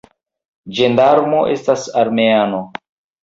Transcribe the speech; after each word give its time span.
Ĝendarmo 0.77 1.43
estas 1.57 1.85
armeano. 2.05 2.63